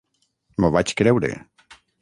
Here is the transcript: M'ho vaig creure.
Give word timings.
M'ho 0.63 0.71
vaig 0.77 0.95
creure. 1.03 1.33